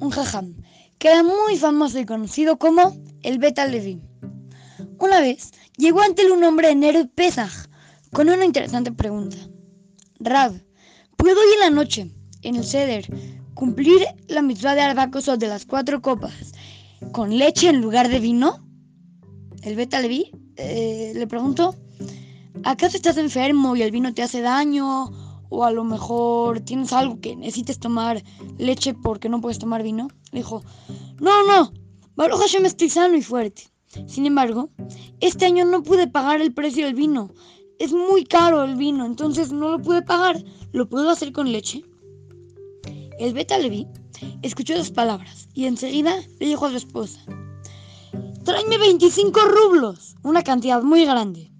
[0.00, 0.54] un jajam,
[0.98, 4.00] que era muy famoso y conocido como el Beta Levi.
[4.98, 7.68] Una vez llegó ante él un hombre de Nero Pesach
[8.12, 9.36] con una interesante pregunta.
[10.20, 10.52] Rab,
[11.16, 12.10] ¿puedo hoy en la noche,
[12.42, 13.06] en el Seder,
[13.54, 16.52] cumplir la mitzvah de Arbacos de las cuatro copas
[17.12, 18.64] con leche en lugar de vino?
[19.62, 21.74] El Beta Levi eh, le preguntó,
[22.64, 25.21] ¿acaso estás enfermo y el vino te hace daño?
[25.54, 28.22] O a lo mejor tienes algo que necesites tomar
[28.56, 30.08] leche porque no puedes tomar vino.
[30.30, 30.62] Le dijo,
[31.20, 31.70] no, no,
[32.16, 33.70] Baruch Hashem estoy sano y fuerte.
[34.06, 34.70] Sin embargo,
[35.20, 37.30] este año no pude pagar el precio del vino.
[37.78, 40.42] Es muy caro el vino, entonces no lo pude pagar.
[40.72, 41.84] ¿Lo puedo hacer con leche?
[43.18, 43.86] El Beta Levi
[44.40, 47.20] escuchó las palabras y enseguida le dijo a su esposa,
[48.42, 51.52] tráeme 25 rublos, una cantidad muy grande.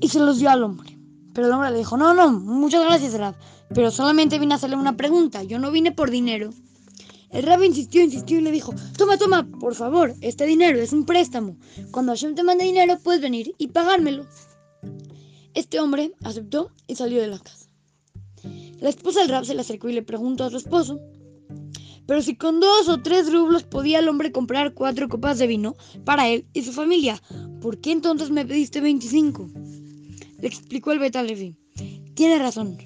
[0.00, 0.91] Y se los dio al hombre.
[1.34, 3.34] Pero el hombre le dijo, no, no, muchas gracias, Rab,
[3.74, 6.50] pero solamente vine a hacerle una pregunta, yo no vine por dinero.
[7.30, 11.06] El rab insistió, insistió y le dijo, toma, toma, por favor, este dinero es un
[11.06, 11.56] préstamo.
[11.90, 14.26] Cuando Hashem te mande dinero, puedes venir y pagármelo.
[15.54, 17.66] Este hombre aceptó y salió de la casa.
[18.80, 21.00] La esposa del rab se le acercó y le preguntó a su esposo,
[22.06, 25.76] pero si con dos o tres rublos podía el hombre comprar cuatro copas de vino
[26.04, 27.22] para él y su familia,
[27.60, 29.48] ¿por qué entonces me pediste 25?
[30.42, 31.56] Le explicó el Beta Levi.
[32.14, 32.76] Tiene razón.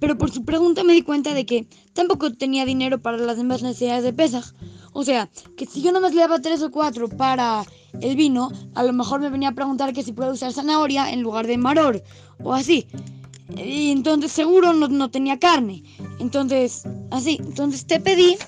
[0.00, 3.62] Pero por su pregunta me di cuenta de que tampoco tenía dinero para las demás
[3.62, 4.54] necesidades de Pesaj.
[4.94, 7.64] O sea, que si yo nomás le daba tres o cuatro para
[8.00, 11.20] el vino, a lo mejor me venía a preguntar que si puedo usar zanahoria en
[11.20, 12.02] lugar de maror
[12.42, 12.86] o así.
[13.54, 15.82] Y entonces seguro no, no tenía carne.
[16.20, 17.38] Entonces, así.
[17.40, 18.38] Entonces te pedí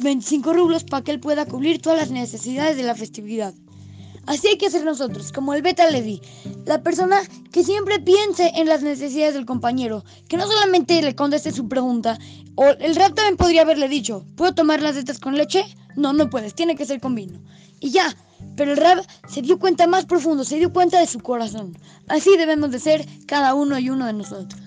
[0.00, 3.54] 25 rublos para que él pueda cubrir todas las necesidades de la festividad.
[4.26, 6.20] Así hay que ser nosotros, como el Beta Levi,
[6.64, 7.20] la persona
[7.52, 12.18] que siempre piense en las necesidades del compañero, que no solamente le conteste su pregunta,
[12.56, 15.64] o el rap también podría haberle dicho, ¿puedo tomar las estas con leche?
[15.94, 17.38] No, no puedes, tiene que ser con vino.
[17.78, 18.16] Y ya,
[18.56, 21.78] pero el rap se dio cuenta más profundo, se dio cuenta de su corazón.
[22.08, 24.65] Así debemos de ser cada uno y uno de nosotros.